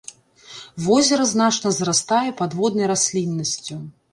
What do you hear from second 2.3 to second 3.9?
падводнай расліннасцю.